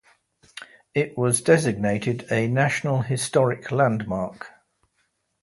It 0.95 1.15
was 1.15 1.41
designated 1.43 2.25
a 2.31 2.47
National 2.47 3.03
Historic 3.03 3.69
Landmark. 3.71 4.47